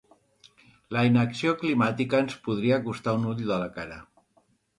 [0.95, 4.01] La inacció climàtica ens podria costar un ull de la cara.